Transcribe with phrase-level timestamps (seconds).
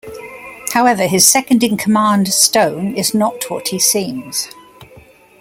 [0.73, 4.49] However his second in command Stone is not what he seems.